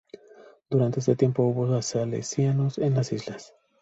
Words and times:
Durante 0.71 0.99
ese 0.99 1.15
tiempo 1.15 1.43
hubo 1.43 1.79
salesianos 1.83 2.79
en 2.79 2.95
las 2.95 3.11
islas. 3.13 3.53